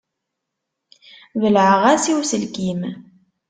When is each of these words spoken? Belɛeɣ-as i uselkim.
Belɛeɣ-as 1.41 2.03
i 2.11 2.13
uselkim. 2.19 2.81